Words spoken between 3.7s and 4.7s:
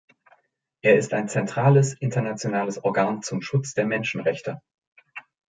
der Menschenrechte.